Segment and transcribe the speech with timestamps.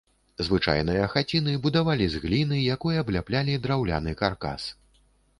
[0.45, 4.67] Звычайныя хаціны будавалі з гліны, якой абляплялі драўляны каркас.